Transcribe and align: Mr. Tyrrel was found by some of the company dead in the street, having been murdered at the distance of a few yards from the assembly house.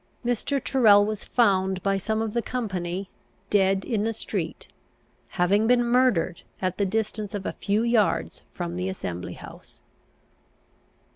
Mr. 0.25 0.59
Tyrrel 0.59 1.05
was 1.05 1.23
found 1.23 1.83
by 1.83 1.95
some 1.95 2.23
of 2.23 2.33
the 2.33 2.41
company 2.41 3.07
dead 3.51 3.85
in 3.85 4.01
the 4.03 4.13
street, 4.13 4.67
having 5.27 5.67
been 5.67 5.83
murdered 5.83 6.41
at 6.59 6.79
the 6.79 6.87
distance 6.87 7.35
of 7.35 7.45
a 7.45 7.53
few 7.53 7.83
yards 7.83 8.41
from 8.51 8.73
the 8.75 8.89
assembly 8.89 9.33
house. 9.33 9.83